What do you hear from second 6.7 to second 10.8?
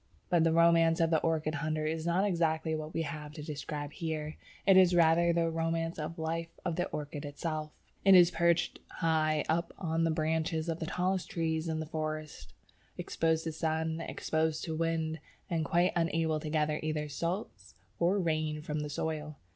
the orchid itself. It is perched high up on the branches of